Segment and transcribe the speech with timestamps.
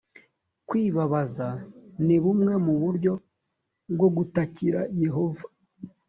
[0.67, 1.47] kwibabaza
[2.05, 3.13] ni bumwe mu buryo
[3.93, 5.45] bwo gutakira yehova